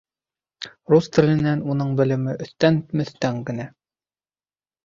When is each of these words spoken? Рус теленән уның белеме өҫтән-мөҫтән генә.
Рус 0.93 1.09
теленән 1.17 1.61
уның 1.75 1.93
белеме 2.01 2.35
өҫтән-мөҫтән 2.47 3.39
генә. 3.51 3.69